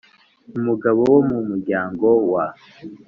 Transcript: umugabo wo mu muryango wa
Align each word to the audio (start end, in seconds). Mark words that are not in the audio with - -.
umugabo 0.57 1.01
wo 1.13 1.19
mu 1.29 1.39
muryango 1.47 2.07
wa 2.31 2.45